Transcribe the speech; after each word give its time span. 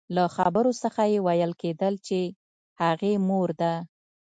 له 0.15 0.23
خبرو 0.35 0.71
څخه 0.83 1.01
يې 1.11 1.19
ويل 1.27 1.51
کېدل 1.61 1.93
چې 2.07 2.19
هغې 2.81 3.13
مور 3.27 3.49
ده. 3.61 3.73